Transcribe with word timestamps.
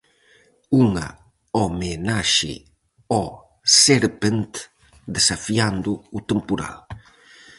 Unha 0.83 1.07
homenaxe 1.59 2.53
ao 3.15 3.27
Serpent 3.81 4.53
desafiando 5.15 5.91
o 6.17 6.19
temporal. 6.29 6.77